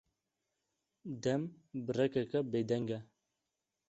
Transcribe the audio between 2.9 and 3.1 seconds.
e.